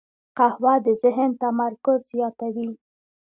[0.37, 2.69] قهوه د ذهن تمرکز زیاتوي